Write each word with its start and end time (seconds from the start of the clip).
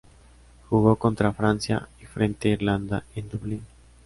Jugó 0.67 0.95
contra 0.95 1.31
Francia 1.31 1.87
y 2.01 2.05
frente 2.05 2.49
a 2.49 2.53
Irlanda, 2.53 3.03
en 3.13 3.29
Dublín. 3.29 3.61